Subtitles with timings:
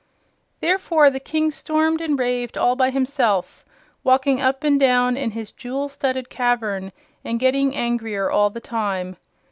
[0.61, 3.63] Therefore the King stormed and raved all by himself,
[4.03, 6.91] walking up and down in his jewel studded cavern
[7.23, 9.15] and getting angrier all the time.